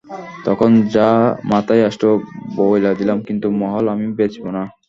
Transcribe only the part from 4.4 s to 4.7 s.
না।